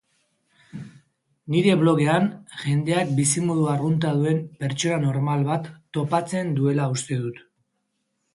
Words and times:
Nire 1.55 1.75
blogean 1.81 2.25
jendeak 2.61 3.11
bizimodu 3.19 3.67
arrunta 3.75 4.15
duen 4.23 4.41
pertsona 4.65 4.99
normal 5.05 5.45
bat 5.51 5.71
topatzen 5.99 6.53
duela 6.59 6.91
uste 6.97 7.21
dut. 7.29 7.41